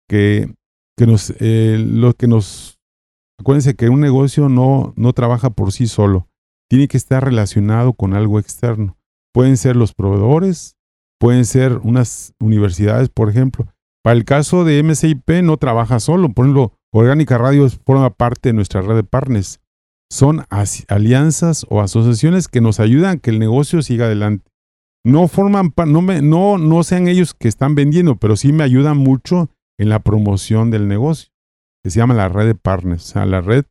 que, 0.10 0.54
que 0.98 1.06
nos, 1.08 1.34
eh, 1.40 1.78
lo 1.80 2.14
que 2.14 2.28
nos 2.28 2.80
Acuérdense 3.40 3.76
que 3.76 3.90
un 3.90 4.00
negocio 4.00 4.48
no, 4.48 4.94
no 4.96 5.12
trabaja 5.14 5.50
por 5.50 5.74
sí 5.74 5.88
solo, 5.88 6.30
tiene 6.70 6.88
que 6.88 6.96
estar 6.98 7.26
relacionado 7.26 7.92
con 7.92 8.14
algo 8.14 8.40
externo. 8.40 8.98
Pueden 9.34 9.58
ser 9.58 9.76
los 9.76 9.94
proveedores, 9.94 10.78
pueden 11.20 11.44
ser 11.46 11.78
unas 11.84 12.34
universidades, 12.40 13.10
por 13.10 13.30
ejemplo. 13.30 13.68
Para 14.02 14.16
el 14.16 14.24
caso 14.26 14.64
de 14.64 14.82
MCIP 14.82 15.44
no 15.44 15.58
trabaja 15.58 16.00
solo, 16.00 16.30
por 16.30 16.46
ejemplo, 16.46 16.74
Orgánica 16.94 17.38
Radio 17.38 17.68
forma 17.86 18.12
parte 18.12 18.50
de 18.50 18.54
nuestra 18.54 18.82
red 18.82 18.96
de 18.96 19.04
partners. 19.04 19.60
Son 20.10 20.46
alianzas 20.88 21.66
o 21.70 21.82
asociaciones 21.82 22.48
que 22.48 22.62
nos 22.62 22.80
ayudan 22.80 23.18
a 23.18 23.20
que 23.20 23.32
el 23.32 23.40
negocio 23.40 23.82
siga 23.82 24.06
adelante. 24.06 24.50
No 25.06 25.28
forman, 25.28 25.74
no, 25.88 26.02
no, 26.02 26.58
no 26.58 26.84
sean 26.84 27.08
ellos 27.08 27.34
que 27.34 27.48
están 27.48 27.76
vendiendo, 27.76 28.16
pero 28.16 28.36
sí 28.38 28.54
me 28.54 28.64
ayudan 28.64 28.98
mucho 28.98 29.50
en 29.78 29.90
la 29.90 30.00
promoción 30.00 30.72
del 30.72 30.88
negocio 30.88 31.34
que 31.84 31.92
se 31.92 32.00
llama 32.00 32.14
la 32.14 32.30
red 32.30 32.46
de 32.46 32.56
partners, 32.56 33.04
o 33.04 33.14
sea, 33.14 33.26
la 33.26 33.42
red 33.42 33.66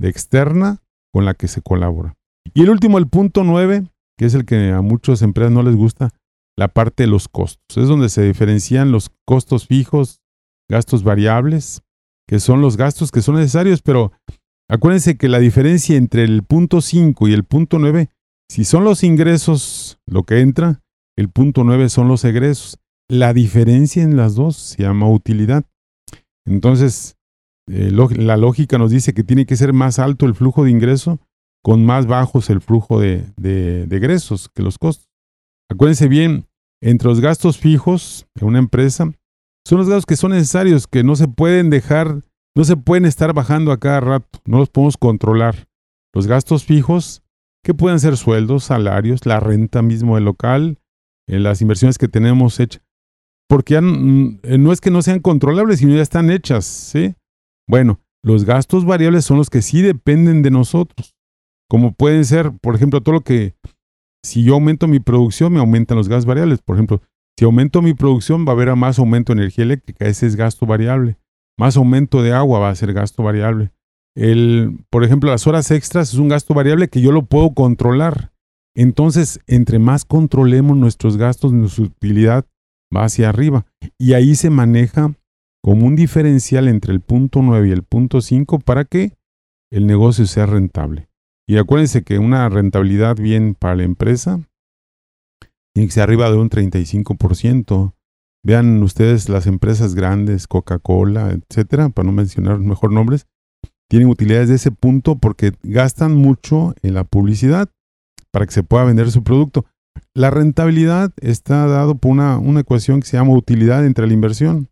de 0.00 0.08
externa 0.08 0.82
con 1.12 1.24
la 1.24 1.34
que 1.34 1.46
se 1.46 1.62
colabora. 1.62 2.14
Y 2.54 2.62
el 2.62 2.70
último, 2.70 2.98
el 2.98 3.06
punto 3.06 3.44
nueve, 3.44 3.84
que 4.18 4.26
es 4.26 4.34
el 4.34 4.44
que 4.44 4.72
a 4.72 4.82
muchas 4.82 5.22
empresas 5.22 5.52
no 5.52 5.62
les 5.62 5.76
gusta, 5.76 6.10
la 6.58 6.68
parte 6.68 7.04
de 7.04 7.08
los 7.08 7.28
costos. 7.28 7.76
Es 7.76 7.88
donde 7.88 8.08
se 8.08 8.22
diferencian 8.22 8.90
los 8.90 9.10
costos 9.24 9.66
fijos, 9.66 10.20
gastos 10.68 11.04
variables, 11.04 11.82
que 12.28 12.40
son 12.40 12.60
los 12.60 12.76
gastos 12.76 13.12
que 13.12 13.22
son 13.22 13.36
necesarios, 13.36 13.80
pero 13.80 14.12
acuérdense 14.68 15.16
que 15.16 15.28
la 15.28 15.38
diferencia 15.38 15.96
entre 15.96 16.24
el 16.24 16.42
punto 16.42 16.80
5 16.80 17.28
y 17.28 17.32
el 17.32 17.44
punto 17.44 17.78
9, 17.78 18.10
si 18.52 18.66
son 18.66 18.84
los 18.84 19.02
ingresos 19.02 19.98
lo 20.04 20.24
que 20.24 20.40
entra, 20.40 20.82
el 21.16 21.30
punto 21.30 21.64
9 21.64 21.88
son 21.88 22.08
los 22.08 22.22
egresos. 22.22 22.78
La 23.08 23.32
diferencia 23.32 24.02
en 24.02 24.14
las 24.14 24.34
dos 24.34 24.56
se 24.56 24.82
llama 24.82 25.08
utilidad. 25.08 25.64
Entonces, 26.44 27.16
eh, 27.66 27.90
la 27.90 28.36
lógica 28.36 28.76
nos 28.76 28.90
dice 28.90 29.14
que 29.14 29.24
tiene 29.24 29.46
que 29.46 29.56
ser 29.56 29.72
más 29.72 29.98
alto 29.98 30.26
el 30.26 30.34
flujo 30.34 30.64
de 30.64 30.70
ingreso 30.70 31.18
con 31.64 31.86
más 31.86 32.06
bajos 32.06 32.50
el 32.50 32.60
flujo 32.60 33.00
de, 33.00 33.24
de, 33.38 33.84
egresos 33.84 34.50
que 34.54 34.62
los 34.62 34.76
costos. 34.76 35.08
Acuérdense 35.70 36.08
bien, 36.08 36.46
entre 36.82 37.08
los 37.08 37.22
gastos 37.22 37.56
fijos 37.56 38.26
de 38.34 38.44
una 38.44 38.58
empresa, 38.58 39.14
son 39.66 39.78
los 39.78 39.88
gastos 39.88 40.04
que 40.04 40.16
son 40.16 40.32
necesarios, 40.32 40.86
que 40.86 41.02
no 41.02 41.16
se 41.16 41.26
pueden 41.26 41.70
dejar, 41.70 42.20
no 42.54 42.64
se 42.64 42.76
pueden 42.76 43.06
estar 43.06 43.32
bajando 43.32 43.72
a 43.72 43.80
cada 43.80 44.00
rato, 44.00 44.40
no 44.44 44.58
los 44.58 44.68
podemos 44.68 44.98
controlar. 44.98 45.68
Los 46.12 46.26
gastos 46.26 46.64
fijos, 46.64 47.22
que 47.64 47.74
pueden 47.74 48.00
ser 48.00 48.16
sueldos, 48.16 48.64
salarios, 48.64 49.26
la 49.26 49.40
renta 49.40 49.82
mismo 49.82 50.16
del 50.16 50.24
local, 50.24 50.78
eh, 51.28 51.38
las 51.38 51.62
inversiones 51.62 51.98
que 51.98 52.08
tenemos 52.08 52.58
hechas, 52.60 52.82
porque 53.48 53.80
mm, 53.80 54.40
no 54.58 54.72
es 54.72 54.80
que 54.80 54.90
no 54.90 55.02
sean 55.02 55.20
controlables, 55.20 55.78
sino 55.78 55.94
ya 55.94 56.02
están 56.02 56.30
hechas, 56.30 56.64
¿sí? 56.64 57.14
Bueno, 57.68 58.00
los 58.24 58.44
gastos 58.44 58.84
variables 58.84 59.24
son 59.24 59.38
los 59.38 59.50
que 59.50 59.62
sí 59.62 59.82
dependen 59.82 60.42
de 60.42 60.50
nosotros. 60.50 61.14
Como 61.68 61.92
pueden 61.92 62.24
ser, 62.24 62.52
por 62.60 62.74
ejemplo, 62.74 63.00
todo 63.00 63.14
lo 63.14 63.20
que, 63.22 63.54
si 64.24 64.44
yo 64.44 64.54
aumento 64.54 64.86
mi 64.86 65.00
producción, 65.00 65.52
me 65.52 65.58
aumentan 65.58 65.96
los 65.96 66.08
gastos 66.08 66.26
variables. 66.26 66.62
Por 66.62 66.76
ejemplo, 66.76 67.02
si 67.38 67.44
aumento 67.44 67.82
mi 67.82 67.94
producción, 67.94 68.44
va 68.46 68.50
a 68.50 68.54
haber 68.54 68.74
más 68.76 68.98
aumento 68.98 69.34
de 69.34 69.40
energía 69.40 69.64
eléctrica, 69.64 70.06
ese 70.06 70.26
es 70.26 70.36
gasto 70.36 70.66
variable. 70.66 71.18
Más 71.58 71.76
aumento 71.76 72.22
de 72.22 72.32
agua 72.32 72.58
va 72.58 72.70
a 72.70 72.74
ser 72.74 72.92
gasto 72.92 73.22
variable. 73.22 73.72
El, 74.14 74.84
por 74.90 75.04
ejemplo, 75.04 75.30
las 75.30 75.46
horas 75.46 75.70
extras 75.70 76.12
es 76.12 76.18
un 76.18 76.28
gasto 76.28 76.54
variable 76.54 76.88
que 76.88 77.00
yo 77.00 77.12
lo 77.12 77.24
puedo 77.24 77.54
controlar. 77.54 78.32
Entonces, 78.74 79.40
entre 79.46 79.78
más 79.78 80.04
controlemos 80.04 80.76
nuestros 80.76 81.16
gastos, 81.16 81.52
nuestra 81.52 81.84
utilidad 81.84 82.46
va 82.94 83.04
hacia 83.04 83.28
arriba. 83.28 83.66
Y 83.98 84.14
ahí 84.14 84.34
se 84.34 84.50
maneja 84.50 85.14
como 85.62 85.86
un 85.86 85.96
diferencial 85.96 86.68
entre 86.68 86.92
el 86.92 87.00
punto 87.00 87.40
9 87.42 87.68
y 87.68 87.72
el 87.72 87.82
punto 87.82 88.20
5 88.20 88.58
para 88.60 88.84
que 88.84 89.12
el 89.70 89.86
negocio 89.86 90.26
sea 90.26 90.46
rentable. 90.46 91.08
Y 91.48 91.56
acuérdense 91.56 92.02
que 92.02 92.18
una 92.18 92.48
rentabilidad 92.48 93.16
bien 93.16 93.54
para 93.54 93.76
la 93.76 93.84
empresa 93.84 94.40
tiene 95.74 95.88
que 95.88 95.92
ser 95.92 96.04
arriba 96.04 96.30
de 96.30 96.36
un 96.36 96.50
35%. 96.50 97.94
Vean 98.44 98.82
ustedes 98.82 99.28
las 99.28 99.46
empresas 99.46 99.94
grandes, 99.94 100.46
Coca-Cola, 100.46 101.30
etcétera, 101.30 101.88
para 101.88 102.06
no 102.06 102.12
mencionar 102.12 102.58
mejor 102.58 102.92
nombres, 102.92 103.26
tienen 103.92 104.08
utilidades 104.08 104.48
de 104.48 104.54
ese 104.54 104.70
punto 104.70 105.18
porque 105.18 105.52
gastan 105.62 106.16
mucho 106.16 106.74
en 106.80 106.94
la 106.94 107.04
publicidad 107.04 107.68
para 108.32 108.46
que 108.46 108.52
se 108.52 108.62
pueda 108.62 108.84
vender 108.84 109.10
su 109.10 109.22
producto. 109.22 109.66
La 110.14 110.30
rentabilidad 110.30 111.12
está 111.20 111.66
dado 111.66 111.96
por 111.96 112.10
una, 112.10 112.38
una 112.38 112.60
ecuación 112.60 113.00
que 113.00 113.06
se 113.06 113.18
llama 113.18 113.36
utilidad 113.36 113.84
entre 113.84 114.06
la 114.06 114.14
inversión. 114.14 114.70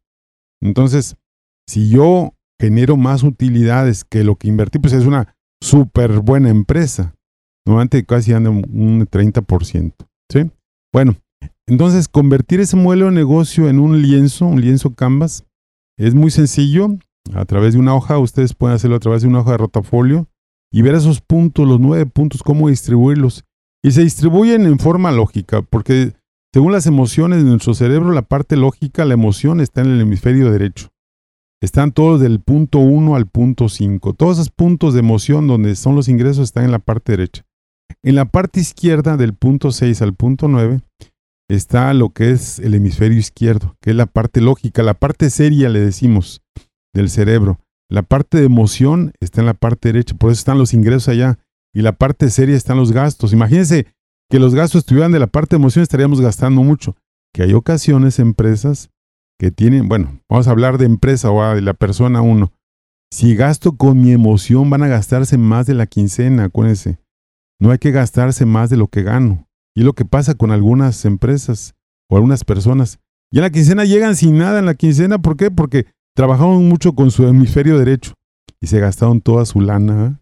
Entonces, 0.62 1.16
si 1.68 1.90
yo 1.90 2.32
genero 2.58 2.96
más 2.96 3.22
utilidades 3.22 4.06
que 4.06 4.24
lo 4.24 4.36
que 4.36 4.48
invertí, 4.48 4.78
pues 4.78 4.94
es 4.94 5.04
una 5.04 5.36
súper 5.62 6.20
buena 6.20 6.48
empresa. 6.48 7.14
Normalmente 7.66 8.06
casi 8.06 8.32
anda 8.32 8.48
un 8.48 9.06
30%. 9.06 9.92
¿sí? 10.32 10.50
Bueno, 10.94 11.16
entonces 11.68 12.08
convertir 12.08 12.60
ese 12.60 12.76
modelo 12.76 13.04
de 13.04 13.12
negocio 13.12 13.68
en 13.68 13.80
un 13.80 14.00
lienzo, 14.00 14.46
un 14.46 14.62
lienzo 14.62 14.94
Canvas, 14.94 15.44
es 15.98 16.14
muy 16.14 16.30
sencillo. 16.30 16.96
A 17.34 17.44
través 17.44 17.74
de 17.74 17.80
una 17.80 17.94
hoja, 17.94 18.18
ustedes 18.18 18.54
pueden 18.54 18.76
hacerlo 18.76 18.96
a 18.96 19.00
través 19.00 19.22
de 19.22 19.28
una 19.28 19.40
hoja 19.40 19.52
de 19.52 19.58
rotafolio 19.58 20.28
y 20.72 20.82
ver 20.82 20.94
esos 20.94 21.20
puntos, 21.20 21.66
los 21.66 21.80
nueve 21.80 22.06
puntos, 22.06 22.42
cómo 22.42 22.68
distribuirlos. 22.68 23.44
Y 23.82 23.92
se 23.92 24.02
distribuyen 24.02 24.66
en 24.66 24.78
forma 24.78 25.10
lógica, 25.10 25.62
porque 25.62 26.12
según 26.52 26.72
las 26.72 26.86
emociones 26.86 27.44
de 27.44 27.50
nuestro 27.50 27.74
cerebro, 27.74 28.12
la 28.12 28.22
parte 28.22 28.56
lógica, 28.56 29.04
la 29.04 29.14
emoción 29.14 29.60
está 29.60 29.80
en 29.82 29.92
el 29.92 30.00
hemisferio 30.00 30.50
derecho. 30.50 30.88
Están 31.62 31.92
todos 31.92 32.20
del 32.20 32.40
punto 32.40 32.78
1 32.78 33.14
al 33.14 33.26
punto 33.26 33.68
5. 33.68 34.14
Todos 34.14 34.38
esos 34.38 34.50
puntos 34.50 34.94
de 34.94 35.00
emoción 35.00 35.46
donde 35.46 35.76
son 35.76 35.94
los 35.94 36.08
ingresos 36.08 36.44
están 36.44 36.64
en 36.64 36.72
la 36.72 36.78
parte 36.78 37.12
derecha. 37.12 37.44
En 38.02 38.14
la 38.14 38.24
parte 38.24 38.60
izquierda, 38.60 39.16
del 39.16 39.34
punto 39.34 39.70
6 39.70 40.00
al 40.02 40.14
punto 40.14 40.48
9, 40.48 40.80
está 41.48 41.92
lo 41.92 42.10
que 42.10 42.30
es 42.30 42.58
el 42.60 42.74
hemisferio 42.74 43.18
izquierdo, 43.18 43.76
que 43.80 43.90
es 43.90 43.96
la 43.96 44.06
parte 44.06 44.40
lógica, 44.40 44.82
la 44.82 44.94
parte 44.94 45.28
seria, 45.28 45.68
le 45.68 45.80
decimos, 45.80 46.39
del 46.94 47.11
cerebro. 47.11 47.61
La 47.88 48.02
parte 48.02 48.38
de 48.38 48.47
emoción 48.47 49.12
está 49.20 49.40
en 49.40 49.47
la 49.47 49.54
parte 49.54 49.88
derecha, 49.88 50.14
por 50.16 50.30
eso 50.30 50.38
están 50.38 50.59
los 50.59 50.75
ingresos 50.75 51.09
allá. 51.09 51.38
Y 51.73 51.82
la 51.82 51.92
parte 51.92 52.30
seria 52.30 52.56
están 52.56 52.76
los 52.76 52.92
gastos. 52.92 53.32
Imagínense 53.32 53.87
que 54.28 54.38
los 54.38 54.54
gastos 54.54 54.80
estuvieran 54.80 55.12
de 55.12 55.18
la 55.18 55.26
parte 55.26 55.56
de 55.56 55.61
emoción, 55.61 55.82
estaríamos 55.82 56.20
gastando 56.20 56.62
mucho. 56.62 56.97
Que 57.32 57.42
hay 57.42 57.52
ocasiones, 57.52 58.18
empresas, 58.18 58.90
que 59.38 59.50
tienen, 59.50 59.88
bueno, 59.88 60.20
vamos 60.28 60.49
a 60.49 60.50
hablar 60.50 60.78
de 60.78 60.87
empresa 60.87 61.30
o 61.30 61.54
de 61.54 61.62
la 61.62 61.75
persona 61.75 62.23
uno. 62.23 62.52
Si 63.12 63.35
gasto 63.35 63.76
con 63.76 64.00
mi 64.00 64.12
emoción, 64.12 64.70
van 64.70 64.82
a 64.82 64.88
gastarse 64.88 65.38
más 65.38 65.66
de 65.66 65.75
la 65.75 65.87
quincena, 65.87 66.44
acuérdense. 66.44 66.99
No 67.61 67.70
hay 67.70 67.78
que 67.78 67.90
gastarse 67.90 68.47
más 68.47 68.70
de 68.70 68.76
lo 68.76 68.88
que 68.88 69.02
gano. 69.02 69.49
Y 69.75 69.80
es 69.80 69.87
lo 69.87 69.94
que 69.94 70.04
pasa 70.04 70.35
con 70.35 70.50
algunas 70.50 71.04
empresas 71.04 71.75
o 72.09 72.16
algunas 72.16 72.44
personas. 72.44 73.00
Y 73.32 73.38
en 73.38 73.42
la 73.42 73.50
quincena 73.50 73.85
llegan 73.85 74.16
sin 74.16 74.38
nada 74.38 74.59
en 74.59 74.66
la 74.66 74.75
quincena. 74.75 75.18
¿Por 75.18 75.37
qué? 75.37 75.50
Porque 75.50 75.87
trabajaron 76.20 76.68
mucho 76.68 76.92
con 76.92 77.10
su 77.10 77.26
hemisferio 77.26 77.78
derecho 77.78 78.12
y 78.60 78.66
se 78.66 78.78
gastaron 78.78 79.22
toda 79.22 79.46
su 79.46 79.62
lana. 79.62 80.20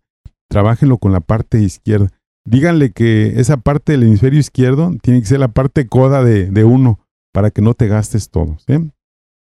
Trabájenlo 0.48 0.98
con 0.98 1.10
la 1.10 1.18
parte 1.18 1.60
izquierda. 1.60 2.12
Díganle 2.46 2.92
que 2.92 3.40
esa 3.40 3.56
parte 3.56 3.90
del 3.90 4.04
hemisferio 4.04 4.38
izquierdo 4.38 4.94
tiene 5.02 5.18
que 5.18 5.26
ser 5.26 5.40
la 5.40 5.48
parte 5.48 5.88
coda 5.88 6.22
de, 6.22 6.64
uno 6.64 7.00
para 7.34 7.50
que 7.50 7.62
no 7.62 7.74
te 7.74 7.88
gastes 7.88 8.30
todo. 8.30 8.58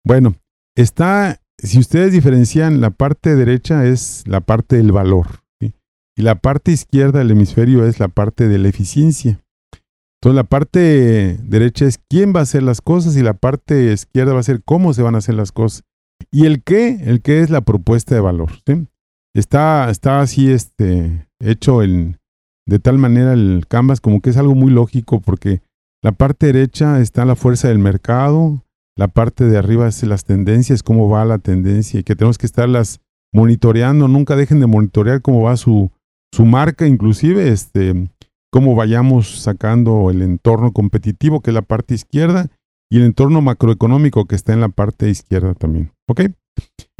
Bueno, 0.05 0.35
está, 0.75 1.39
si 1.59 1.79
ustedes 1.79 2.11
diferencian, 2.11 2.81
la 2.81 2.89
parte 2.89 3.37
derecha 3.37 3.85
es 3.85 4.25
la 4.27 4.41
parte 4.41 4.75
del 4.75 4.91
valor 4.91 5.45
y 5.61 6.23
la 6.23 6.35
parte 6.35 6.73
izquierda 6.73 7.19
del 7.19 7.31
hemisferio 7.31 7.87
es 7.87 8.01
la 8.01 8.09
parte 8.09 8.49
de 8.49 8.57
la 8.57 8.67
eficiencia. 8.67 9.39
Entonces 10.19 10.35
la 10.35 10.43
parte 10.43 11.37
derecha 11.41 11.85
es 11.85 12.01
quién 12.09 12.35
va 12.35 12.41
a 12.41 12.43
hacer 12.43 12.63
las 12.63 12.81
cosas 12.81 13.15
y 13.15 13.21
la 13.21 13.33
parte 13.33 13.93
izquierda 13.93 14.33
va 14.33 14.41
a 14.41 14.43
ser 14.43 14.61
cómo 14.61 14.93
se 14.93 15.03
van 15.03 15.15
a 15.15 15.19
hacer 15.19 15.35
las 15.35 15.53
cosas. 15.53 15.85
Y 16.31 16.45
el 16.45 16.63
qué, 16.63 16.99
el 17.05 17.21
qué 17.21 17.41
es 17.41 17.49
la 17.49 17.61
propuesta 17.61 18.15
de 18.15 18.21
valor. 18.21 18.51
Está, 19.33 19.89
está 19.89 20.21
así 20.21 20.51
este, 20.51 21.27
hecho 21.39 21.81
el, 21.81 22.17
de 22.65 22.79
tal 22.79 22.97
manera 22.97 23.33
el 23.33 23.65
canvas 23.67 24.01
como 24.01 24.21
que 24.21 24.29
es 24.29 24.37
algo 24.37 24.55
muy 24.55 24.71
lógico 24.71 25.21
porque 25.21 25.61
la 26.03 26.11
parte 26.11 26.47
derecha 26.47 26.99
está 26.99 27.25
la 27.25 27.35
fuerza 27.35 27.69
del 27.69 27.79
mercado, 27.79 28.63
la 28.95 29.07
parte 29.07 29.45
de 29.45 29.57
arriba 29.57 29.87
es 29.87 30.03
las 30.03 30.25
tendencias, 30.25 30.83
cómo 30.83 31.09
va 31.09 31.25
la 31.25 31.39
tendencia 31.39 31.99
y 31.99 32.03
que 32.03 32.15
tenemos 32.15 32.37
que 32.37 32.45
estarlas 32.45 32.99
monitoreando. 33.33 34.07
Nunca 34.07 34.35
dejen 34.35 34.59
de 34.59 34.67
monitorear 34.67 35.21
cómo 35.21 35.41
va 35.41 35.57
su, 35.57 35.91
su 36.33 36.45
marca, 36.45 36.85
inclusive 36.85 37.49
este, 37.49 38.09
cómo 38.51 38.75
vayamos 38.75 39.41
sacando 39.41 40.11
el 40.11 40.21
entorno 40.21 40.73
competitivo, 40.73 41.41
que 41.41 41.51
es 41.51 41.55
la 41.55 41.63
parte 41.63 41.95
izquierda, 41.95 42.49
y 42.93 42.97
el 42.97 43.05
entorno 43.05 43.41
macroeconómico, 43.41 44.25
que 44.25 44.35
está 44.35 44.53
en 44.53 44.59
la 44.59 44.69
parte 44.69 45.09
izquierda 45.09 45.55
también. 45.55 45.91
¿Ok? 46.07 46.25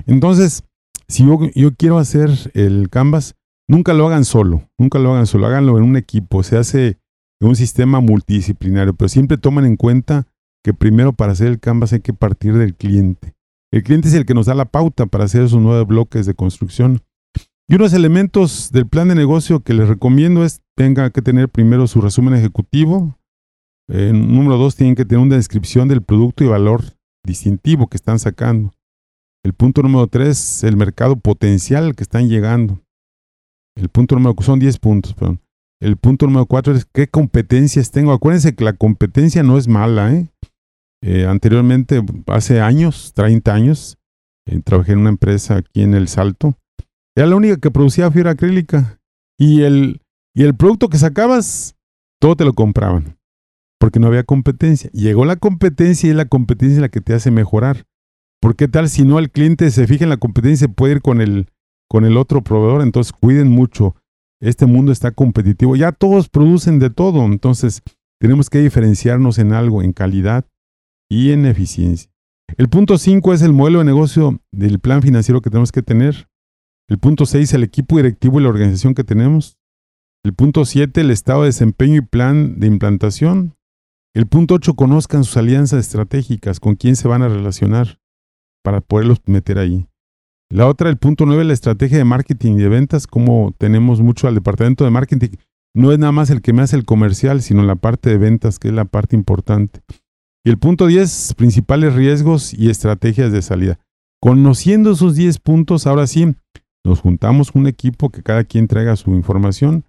Entonces, 0.08 0.64
si 1.08 1.24
yo, 1.24 1.40
yo 1.54 1.76
quiero 1.76 2.00
hacer 2.00 2.32
el 2.56 2.90
Canvas, 2.90 3.36
nunca 3.68 3.94
lo 3.94 4.08
hagan 4.08 4.26
solo, 4.26 4.68
nunca 4.80 4.98
lo 4.98 5.14
hagan 5.14 5.28
solo, 5.28 5.46
háganlo 5.46 5.78
en 5.78 5.84
un 5.84 5.96
equipo. 5.96 6.42
Se 6.42 6.58
hace 6.58 6.98
en 7.40 7.48
un 7.48 7.56
sistema 7.56 8.00
multidisciplinario, 8.00 8.96
pero 8.96 9.08
siempre 9.08 9.38
tomen 9.38 9.66
en 9.66 9.78
cuenta 9.78 10.26
que 10.64 10.74
primero 10.74 11.14
para 11.14 11.34
hacer 11.34 11.46
el 11.46 11.60
Canvas 11.60 11.94
hay 11.94 12.00
que 12.00 12.14
partir 12.14 12.58
del 12.58 12.74
cliente. 12.74 13.36
El 13.72 13.84
cliente 13.84 14.08
es 14.08 14.16
el 14.16 14.26
que 14.26 14.34
nos 14.34 14.48
da 14.48 14.56
la 14.56 14.66
pauta 14.66 15.06
para 15.06 15.26
hacer 15.26 15.44
esos 15.44 15.62
nueve 15.62 15.84
bloques 15.84 16.26
de 16.26 16.34
construcción. 16.34 17.04
Y 17.70 17.76
unos 17.76 17.94
elementos 17.94 18.72
del 18.72 18.88
plan 18.88 19.10
de 19.10 19.16
negocio 19.16 19.60
que 19.60 19.76
les 19.76 19.88
recomiendo 19.88 20.44
es 20.44 20.64
tenga 20.76 21.12
que 21.12 21.22
tener 21.22 21.50
primero 21.50 21.86
su 21.86 22.02
resumen 22.02 22.34
ejecutivo. 22.34 23.20
Número 23.88 24.58
dos, 24.58 24.76
tienen 24.76 24.96
que 24.96 25.06
tener 25.06 25.24
una 25.24 25.36
descripción 25.36 25.88
del 25.88 26.02
producto 26.02 26.44
y 26.44 26.48
valor 26.48 26.84
distintivo 27.26 27.88
que 27.88 27.98
están 27.98 28.20
sacando. 28.20 28.74
El 29.44 29.54
punto 29.54 29.82
número 29.82 30.08
tres, 30.08 30.64
el 30.64 30.78
mercado 30.78 31.18
potencial 31.18 31.96
que 31.96 32.04
están 32.04 32.30
llegando. 32.30 32.80
El 33.76 33.90
punto 33.90 34.16
número 34.16 34.36
son 34.42 34.60
10 34.60 34.80
puntos, 34.80 35.14
perdón. 35.14 35.42
El 35.82 35.98
punto 35.98 36.28
número 36.28 36.46
cuatro 36.46 36.74
es 36.74 36.86
qué 36.86 37.08
competencias 37.08 37.92
tengo. 37.92 38.14
Acuérdense 38.14 38.56
que 38.56 38.64
la 38.64 38.74
competencia 38.74 39.44
no 39.44 39.58
es 39.58 39.68
mala, 39.68 40.14
¿eh? 40.14 40.30
Eh, 41.04 41.26
anteriormente, 41.26 42.02
hace 42.28 42.62
años, 42.62 43.12
30 43.14 43.54
años, 43.54 43.98
eh, 44.48 44.62
trabajé 44.64 44.94
en 44.94 45.00
una 45.00 45.10
empresa 45.10 45.58
aquí 45.58 45.82
en 45.82 45.94
El 45.94 46.08
Salto. 46.08 46.58
Era 47.16 47.28
la 47.28 47.36
única 47.36 47.58
que 47.58 47.72
producía 47.72 48.10
fibra 48.12 48.32
acrílica. 48.32 49.02
Y 49.38 49.64
el, 49.64 50.02
y 50.34 50.44
el 50.44 50.56
producto 50.56 50.88
que 50.88 50.98
sacabas, 50.98 51.76
todo 52.22 52.38
te 52.38 52.46
lo 52.46 52.54
compraban. 52.54 53.18
Porque 53.80 54.00
no 54.00 54.08
había 54.08 54.24
competencia. 54.24 54.90
Llegó 54.94 55.26
la 55.26 55.36
competencia 55.36 56.08
y 56.08 56.12
es 56.12 56.16
la 56.16 56.26
competencia 56.26 56.82
la 56.82 56.90
que 56.90 57.02
te 57.02 57.14
hace 57.14 57.32
mejorar. 57.32 57.86
¿Por 58.42 58.56
qué 58.56 58.68
tal 58.68 58.90
si 58.90 59.04
no 59.04 59.20
el 59.20 59.32
cliente 59.32 59.70
se 59.72 59.88
fija 59.88 60.04
en 60.04 60.10
la 60.10 60.18
competencia 60.18 60.66
y 60.66 60.74
puede 60.74 60.96
ir 60.96 61.02
con 61.02 61.22
el, 61.22 61.48
con 61.90 62.06
el 62.06 62.18
otro 62.18 62.44
proveedor? 62.44 62.82
Entonces 62.82 63.14
cuiden 63.14 63.50
mucho. 63.50 63.96
Este 64.42 64.66
mundo 64.66 64.92
está 64.92 65.12
competitivo. 65.12 65.76
Ya 65.76 65.92
todos 65.92 66.30
producen 66.30 66.80
de 66.80 66.90
todo. 66.90 67.24
Entonces 67.26 67.82
tenemos 68.20 68.50
que 68.50 68.60
diferenciarnos 68.60 69.38
en 69.40 69.54
algo, 69.54 69.82
en 69.82 69.94
calidad 69.94 70.46
y 71.10 71.32
en 71.32 71.46
eficiencia. 71.46 72.12
El 72.58 72.70
punto 72.70 72.98
5 72.98 73.34
es 73.34 73.42
el 73.42 73.54
modelo 73.54 73.80
de 73.80 73.86
negocio 73.86 74.42
del 74.52 74.80
plan 74.80 75.02
financiero 75.02 75.42
que 75.42 75.50
tenemos 75.50 75.72
que 75.72 75.82
tener. 75.82 76.28
El 76.88 77.00
punto 77.00 77.26
6, 77.26 77.54
el 77.54 77.64
equipo 77.64 77.98
directivo 77.98 78.40
y 78.40 78.44
la 78.44 78.50
organización 78.50 78.94
que 78.94 79.04
tenemos. 79.04 79.58
El 80.24 80.34
punto 80.34 80.66
7, 80.66 81.02
el 81.02 81.12
estado 81.12 81.42
de 81.42 81.48
desempeño 81.48 81.96
y 81.96 82.02
plan 82.02 82.60
de 82.60 82.68
implantación. 82.68 83.56
El 84.16 84.28
punto 84.28 84.54
8, 84.54 84.76
conozcan 84.76 85.24
sus 85.24 85.38
alianzas 85.38 85.80
estratégicas, 85.80 86.60
con 86.60 86.76
quién 86.76 86.96
se 86.96 87.08
van 87.08 87.24
a 87.24 87.30
relacionar 87.30 88.00
para 88.64 88.80
poderlos 88.80 89.18
meter 89.26 89.58
ahí. 89.58 89.88
La 90.52 90.68
otra, 90.68 90.92
el 90.92 90.98
punto 90.98 91.26
9, 91.26 91.44
la 91.46 91.54
estrategia 91.54 91.98
de 91.98 92.04
marketing 92.04 92.54
y 92.54 92.62
de 92.62 92.70
ventas, 92.70 93.08
como 93.08 93.56
tenemos 93.58 94.02
mucho 94.02 94.28
al 94.28 94.36
departamento 94.36 94.84
de 94.84 94.92
marketing. 94.92 95.30
No 95.76 95.92
es 95.92 95.98
nada 95.98 96.12
más 96.12 96.30
el 96.30 96.44
que 96.44 96.54
me 96.54 96.62
hace 96.62 96.76
el 96.76 96.86
comercial, 96.86 97.42
sino 97.42 97.64
la 97.64 97.76
parte 97.76 98.12
de 98.12 98.20
ventas, 98.20 98.60
que 98.60 98.68
es 98.68 98.74
la 98.76 98.86
parte 98.86 99.16
importante. 99.16 99.82
Y 100.46 100.52
el 100.52 100.60
punto 100.60 100.86
10, 100.86 101.34
principales 101.36 101.96
riesgos 101.96 102.54
y 102.54 102.70
estrategias 102.70 103.32
de 103.32 103.42
salida. 103.42 103.80
Conociendo 104.22 104.92
esos 104.92 105.16
10 105.16 105.40
puntos, 105.40 105.88
ahora 105.88 106.06
sí, 106.06 106.36
nos 106.86 107.00
juntamos 107.02 107.56
un 107.56 107.66
equipo 107.66 108.12
que 108.12 108.22
cada 108.22 108.44
quien 108.44 108.68
traiga 108.68 108.96
su 108.96 109.10
información, 109.16 109.86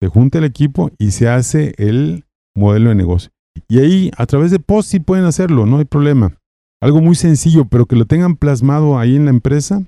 se 0.00 0.08
junta 0.08 0.38
el 0.38 0.44
equipo 0.44 0.90
y 0.98 1.12
se 1.12 1.28
hace 1.28 1.74
el 1.78 2.24
modelo 2.56 2.88
de 2.88 2.96
negocio. 2.96 3.30
Y 3.68 3.78
ahí, 3.78 4.10
a 4.16 4.26
través 4.26 4.50
de 4.50 4.58
post, 4.58 4.90
sí 4.90 5.00
pueden 5.00 5.24
hacerlo, 5.24 5.66
no 5.66 5.78
hay 5.78 5.84
problema. 5.84 6.36
Algo 6.80 7.00
muy 7.00 7.14
sencillo, 7.14 7.64
pero 7.64 7.86
que 7.86 7.96
lo 7.96 8.04
tengan 8.04 8.36
plasmado 8.36 8.98
ahí 8.98 9.16
en 9.16 9.24
la 9.24 9.30
empresa, 9.30 9.82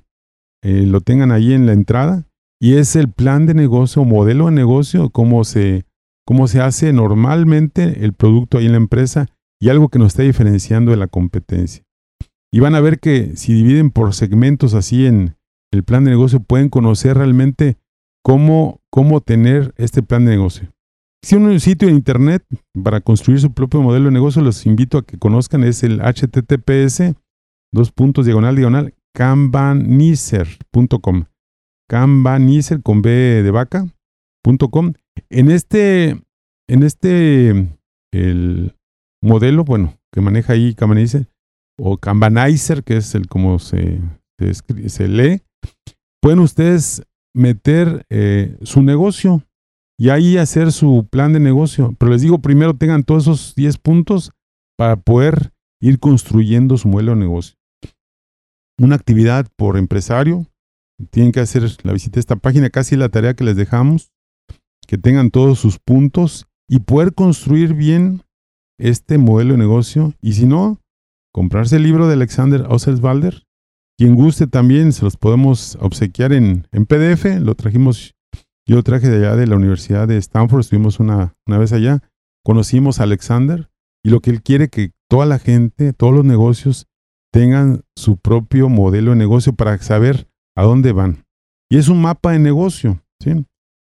eh, 0.63 0.85
lo 0.85 1.01
tengan 1.01 1.31
ahí 1.31 1.53
en 1.53 1.65
la 1.65 1.73
entrada, 1.73 2.25
y 2.61 2.75
es 2.75 2.95
el 2.95 3.09
plan 3.11 3.45
de 3.45 3.53
negocio, 3.53 4.03
modelo 4.03 4.45
de 4.45 4.51
negocio, 4.51 5.09
cómo 5.09 5.43
se, 5.43 5.85
cómo 6.25 6.47
se 6.47 6.61
hace 6.61 6.93
normalmente 6.93 8.03
el 8.03 8.13
producto 8.13 8.57
ahí 8.57 8.67
en 8.67 8.73
la 8.73 8.77
empresa 8.77 9.27
y 9.59 9.69
algo 9.69 9.89
que 9.89 9.99
nos 9.99 10.09
está 10.09 10.23
diferenciando 10.23 10.91
de 10.91 10.97
la 10.97 11.07
competencia. 11.07 11.83
Y 12.53 12.59
van 12.59 12.75
a 12.75 12.81
ver 12.81 12.99
que 12.99 13.35
si 13.35 13.53
dividen 13.53 13.89
por 13.91 14.13
segmentos 14.13 14.73
así 14.73 15.05
en 15.05 15.35
el 15.71 15.83
plan 15.83 16.03
de 16.03 16.11
negocio, 16.11 16.41
pueden 16.41 16.69
conocer 16.69 17.17
realmente 17.17 17.77
cómo, 18.23 18.81
cómo 18.91 19.21
tener 19.21 19.73
este 19.77 20.03
plan 20.03 20.25
de 20.25 20.31
negocio. 20.31 20.71
Si 21.23 21.35
un 21.35 21.59
sitio 21.59 21.87
en 21.87 21.93
internet 21.95 22.43
para 22.83 23.01
construir 23.01 23.39
su 23.39 23.53
propio 23.53 23.79
modelo 23.81 24.05
de 24.05 24.11
negocio, 24.11 24.41
los 24.41 24.65
invito 24.65 24.97
a 24.97 25.05
que 25.05 25.19
conozcan, 25.19 25.63
es 25.63 25.83
el 25.83 26.01
https 26.01 27.13
dos 27.71 27.91
puntos 27.91 28.25
diagonal 28.25 28.55
diagonal 28.55 28.95
kanbanizer.com. 29.13 31.25
Kanbanizer 31.87 32.81
con 32.81 33.03
B 33.03 33.43
de 33.43 33.51
vaca.com. 33.51 34.93
En 35.29 35.51
este, 35.51 36.19
en 36.67 36.81
este, 36.83 37.77
el 38.11 38.75
modelo, 39.21 39.63
bueno, 39.63 39.93
que 40.11 40.21
maneja 40.21 40.53
ahí 40.53 40.73
Kanbanizer, 40.73 41.27
o 41.77 41.97
Kanbanizer, 41.97 42.83
que 42.83 42.97
es 42.97 43.13
el 43.13 43.27
como 43.27 43.59
se, 43.59 44.01
se, 44.87 45.07
lee, 45.07 45.43
pueden 46.21 46.39
ustedes 46.39 47.03
meter 47.33 48.05
eh, 48.09 48.57
su 48.63 48.81
negocio 48.81 49.43
y 50.01 50.09
ahí 50.09 50.37
hacer 50.37 50.71
su 50.71 51.07
plan 51.11 51.31
de 51.31 51.39
negocio. 51.39 51.95
Pero 51.99 52.11
les 52.11 52.23
digo, 52.23 52.39
primero 52.39 52.75
tengan 52.75 53.03
todos 53.03 53.21
esos 53.21 53.53
10 53.53 53.77
puntos 53.77 54.31
para 54.75 54.95
poder 54.95 55.53
ir 55.79 55.99
construyendo 55.99 56.75
su 56.77 56.87
modelo 56.87 57.11
de 57.11 57.19
negocio. 57.19 57.55
Una 58.79 58.95
actividad 58.95 59.45
por 59.55 59.77
empresario, 59.77 60.47
tienen 61.11 61.31
que 61.31 61.39
hacer 61.39 61.69
la 61.83 61.93
visita 61.93 62.17
a 62.17 62.21
esta 62.21 62.35
página, 62.35 62.71
casi 62.71 62.95
la 62.95 63.09
tarea 63.09 63.35
que 63.35 63.43
les 63.43 63.55
dejamos, 63.55 64.11
que 64.87 64.97
tengan 64.97 65.29
todos 65.29 65.59
sus 65.59 65.77
puntos 65.77 66.47
y 66.67 66.79
poder 66.79 67.13
construir 67.13 67.75
bien 67.75 68.23
este 68.79 69.19
modelo 69.19 69.51
de 69.51 69.59
negocio. 69.59 70.15
Y 70.19 70.33
si 70.33 70.47
no, 70.47 70.79
comprarse 71.31 71.75
el 71.75 71.83
libro 71.83 72.07
de 72.07 72.15
Alexander 72.15 72.65
Osselsbalder. 72.69 73.43
Quien 73.99 74.15
guste 74.15 74.47
también, 74.47 74.93
se 74.93 75.03
los 75.03 75.15
podemos 75.15 75.77
obsequiar 75.79 76.33
en, 76.33 76.67
en 76.71 76.87
PDF. 76.87 77.39
Lo 77.39 77.53
trajimos 77.53 78.15
yo 78.67 78.75
lo 78.75 78.83
traje 78.83 79.09
de 79.09 79.17
allá 79.17 79.35
de 79.35 79.47
la 79.47 79.55
Universidad 79.55 80.07
de 80.07 80.17
Stanford, 80.17 80.61
estuvimos 80.61 80.99
una, 80.99 81.35
una 81.47 81.57
vez 81.57 81.73
allá, 81.73 81.99
conocimos 82.43 82.99
a 82.99 83.03
Alexander 83.03 83.69
y 84.03 84.09
lo 84.09 84.19
que 84.19 84.31
él 84.31 84.41
quiere 84.41 84.69
que 84.69 84.91
toda 85.09 85.25
la 85.25 85.39
gente, 85.39 85.93
todos 85.93 86.13
los 86.13 86.25
negocios 86.25 86.87
tengan 87.31 87.81
su 87.95 88.17
propio 88.17 88.69
modelo 88.69 89.11
de 89.11 89.17
negocio 89.17 89.53
para 89.53 89.77
saber 89.79 90.27
a 90.55 90.63
dónde 90.63 90.91
van. 90.91 91.23
Y 91.69 91.77
es 91.77 91.87
un 91.87 92.01
mapa 92.01 92.31
de 92.31 92.39
negocio, 92.39 93.01
¿sí? 93.21 93.31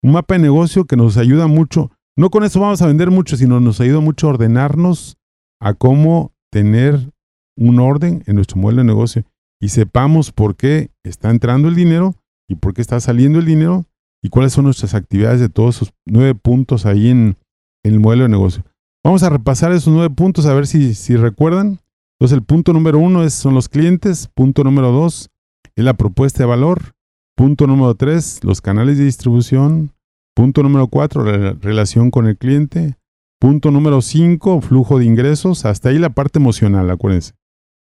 Un 0.04 0.12
mapa 0.12 0.36
de 0.36 0.42
negocio 0.42 0.86
que 0.86 0.98
nos 0.98 1.18
ayuda 1.18 1.48
mucho. 1.48 1.92
No 2.18 2.30
con 2.30 2.44
eso 2.44 2.60
vamos 2.60 2.82
a 2.82 2.88
vender 2.88 3.12
mucho, 3.12 3.38
sino 3.38 3.60
nos 3.60 3.80
ayuda 3.80 4.00
mucho 4.00 4.28
a 4.28 4.32
ordenarnos 4.32 5.18
a 5.62 5.74
cómo 5.74 6.34
tener 6.52 7.12
un 7.58 7.80
orden 7.80 8.24
en 8.28 8.36
nuestro 8.36 8.58
modelo 8.58 8.82
de 8.82 8.88
negocio 8.88 9.24
y 9.60 9.70
sepamos 9.70 10.32
por 10.32 10.56
qué 10.56 10.92
está 11.04 11.30
entrando 11.30 11.68
el 11.68 11.76
dinero 11.76 12.16
y 12.48 12.56
por 12.56 12.74
qué 12.74 12.82
está 12.82 13.00
saliendo 13.00 13.40
el 13.40 13.46
dinero 13.46 13.86
y 14.24 14.30
cuáles 14.30 14.54
son 14.54 14.66
nuestras 14.66 14.94
actividades 14.94 15.40
de 15.40 15.50
todos 15.50 15.78
esos 15.78 15.94
nueve 16.06 16.36
puntos 16.36 16.86
ahí 16.86 17.10
en, 17.10 17.38
el 17.84 18.00
modelo 18.00 18.24
de 18.24 18.30
negocio. 18.30 18.64
Vamos 19.04 19.24
a 19.24 19.30
repasar 19.30 19.72
esos 19.72 19.94
nueve 19.94 20.14
puntos 20.14 20.46
a 20.46 20.54
ver 20.54 20.68
si, 20.68 20.94
si 20.94 21.16
recuerdan. 21.16 21.80
Entonces 22.20 22.38
el 22.38 22.44
punto 22.44 22.74
número 22.74 23.00
uno 23.00 23.30
son 23.30 23.54
los 23.54 23.70
clientes, 23.70 24.28
punto 24.34 24.64
número 24.64 24.92
dos 24.92 25.30
es 25.76 25.84
la 25.84 25.94
propuesta 25.94 26.40
de 26.40 26.48
valor, 26.48 26.96
punto 27.36 27.68
número 27.68 27.94
tres, 27.96 28.44
los 28.44 28.62
canales 28.62 28.98
de 28.98 29.06
distribución, 29.06 29.94
punto 30.36 30.64
número 30.64 30.88
cuatro, 30.88 31.24
la 31.24 31.54
relación 31.54 32.10
con 32.10 32.26
el 32.26 32.38
cliente, 32.38 32.98
punto 33.40 33.70
número 33.70 34.02
cinco, 34.02 34.60
flujo 34.62 34.98
de 34.98 35.06
ingresos, 35.06 35.64
hasta 35.66 35.90
ahí 35.90 36.00
la 36.00 36.10
parte 36.10 36.40
emocional, 36.40 36.90
acuérdense. 36.90 37.34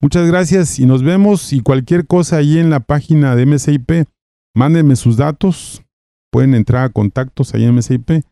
Muchas 0.01 0.27
gracias 0.27 0.79
y 0.79 0.87
nos 0.87 1.03
vemos. 1.03 1.53
Y 1.53 1.61
cualquier 1.61 2.07
cosa 2.07 2.37
ahí 2.37 2.57
en 2.57 2.69
la 2.69 2.79
página 2.79 3.35
de 3.35 3.45
MSIP, 3.45 4.07
mándenme 4.55 4.95
sus 4.95 5.17
datos. 5.17 5.83
Pueden 6.31 6.55
entrar 6.55 6.85
a 6.85 6.89
contactos 6.89 7.53
ahí 7.53 7.65
en 7.65 7.75
MSIP. 7.75 8.23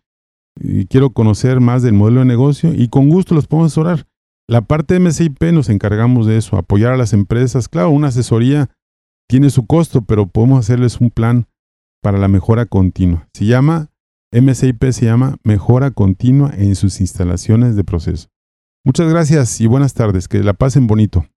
Y 0.60 0.86
quiero 0.88 1.12
conocer 1.12 1.60
más 1.60 1.84
del 1.84 1.94
modelo 1.94 2.22
de 2.22 2.26
negocio 2.26 2.74
y 2.74 2.90
con 2.90 3.10
gusto 3.10 3.36
los 3.36 3.48
podemos 3.48 3.72
asesorar. 3.72 4.08
La 4.48 4.62
parte 4.62 4.96
de 4.96 5.00
MSIP 5.00 5.44
nos 5.54 5.70
encargamos 5.70 6.26
de 6.26 6.38
eso, 6.38 6.58
apoyar 6.58 6.94
a 6.94 6.98
las 6.98 7.14
empresas. 7.14 7.70
Claro, 7.70 7.92
una 7.92 8.08
asesoría 8.08 8.70
tiene 9.28 9.52
su 9.52 9.68
costo, 9.68 10.02
pero 10.02 10.26
podemos 10.26 10.60
hacerles 10.60 11.00
un 11.00 11.12
plan 11.12 11.46
para 12.02 12.18
la 12.18 12.28
mejora 12.28 12.66
continua. 12.66 13.30
Se 13.32 13.46
llama, 13.46 13.92
MSIP 14.32 14.92
se 14.92 15.06
llama 15.06 15.38
Mejora 15.44 15.92
Continua 15.92 16.52
en 16.58 16.76
sus 16.76 17.00
instalaciones 17.00 17.76
de 17.76 17.84
proceso. 17.84 18.30
Muchas 18.84 19.08
gracias 19.10 19.62
y 19.62 19.68
buenas 19.68 19.94
tardes. 19.94 20.28
Que 20.28 20.42
la 20.44 20.54
pasen 20.54 20.88
bonito. 20.88 21.30